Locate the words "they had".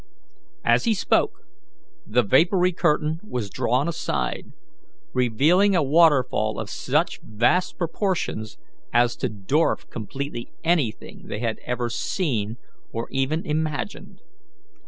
11.27-11.59